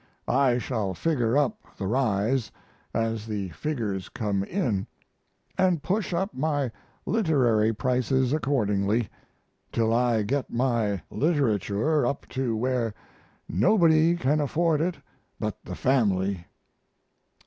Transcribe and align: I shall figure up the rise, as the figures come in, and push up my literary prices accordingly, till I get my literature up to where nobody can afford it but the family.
I 0.27 0.57
shall 0.57 0.95
figure 0.95 1.37
up 1.37 1.59
the 1.77 1.85
rise, 1.85 2.49
as 2.91 3.27
the 3.27 3.49
figures 3.49 4.09
come 4.09 4.43
in, 4.43 4.87
and 5.59 5.83
push 5.83 6.11
up 6.11 6.33
my 6.33 6.71
literary 7.05 7.71
prices 7.71 8.33
accordingly, 8.33 9.09
till 9.71 9.93
I 9.93 10.23
get 10.23 10.49
my 10.51 11.03
literature 11.11 12.03
up 12.07 12.27
to 12.29 12.57
where 12.57 12.95
nobody 13.47 14.15
can 14.15 14.41
afford 14.41 14.81
it 14.81 14.97
but 15.39 15.63
the 15.63 15.75
family. 15.75 16.45